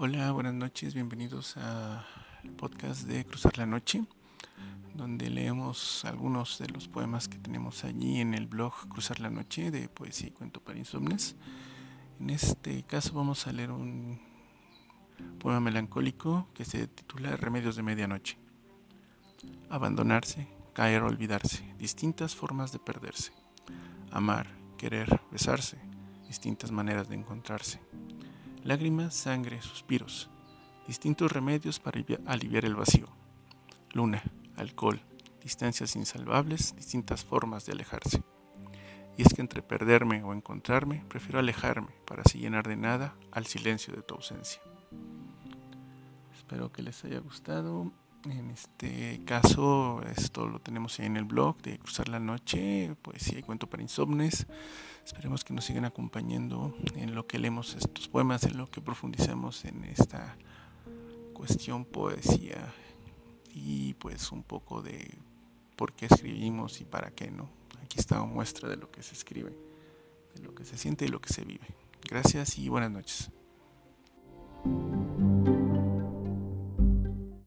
[0.00, 2.04] Hola, buenas noches, bienvenidos al
[2.56, 4.04] podcast de Cruzar la Noche,
[4.94, 9.72] donde leemos algunos de los poemas que tenemos allí en el blog Cruzar la Noche
[9.72, 11.34] de Poesía y Cuento para Insomnes.
[12.20, 14.20] En este caso vamos a leer un
[15.40, 18.38] poema melancólico que se titula Remedios de Medianoche.
[19.68, 23.32] Abandonarse, caer, olvidarse, distintas formas de perderse.
[24.12, 24.46] Amar,
[24.76, 25.76] querer, besarse,
[26.28, 27.80] distintas maneras de encontrarse
[28.68, 30.28] Lágrimas, sangre, suspiros,
[30.86, 33.08] distintos remedios para aliviar el vacío.
[33.94, 34.22] Luna,
[34.56, 35.00] alcohol,
[35.42, 38.22] distancias insalvables, distintas formas de alejarse.
[39.16, 43.46] Y es que entre perderme o encontrarme, prefiero alejarme para así llenar de nada al
[43.46, 44.60] silencio de tu ausencia.
[46.36, 47.90] Espero que les haya gustado.
[48.24, 53.38] En este caso, esto lo tenemos ahí en el blog de Cruzar la Noche, poesía
[53.38, 54.46] y cuento para insomnes.
[55.04, 59.64] Esperemos que nos sigan acompañando en lo que leemos estos poemas, en lo que profundizamos
[59.64, 60.36] en esta
[61.32, 62.74] cuestión poesía
[63.54, 65.16] y pues un poco de
[65.76, 67.48] por qué escribimos y para qué no.
[67.82, 69.56] Aquí está una muestra de lo que se escribe,
[70.34, 71.66] de lo que se siente y lo que se vive.
[72.10, 73.30] Gracias y buenas noches.